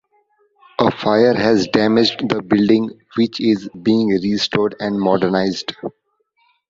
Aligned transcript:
A 0.79 0.89
fire 0.89 1.35
has 1.35 1.67
damaged 1.67 2.27
the 2.27 2.41
building, 2.41 2.89
which 3.17 3.39
is 3.39 3.69
being 3.83 4.07
restored 4.07 4.73
and 4.79 4.99
modernised. 4.99 5.75